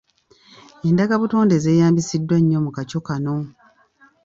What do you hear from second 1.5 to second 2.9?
zeeyambisiddwa nnyo mu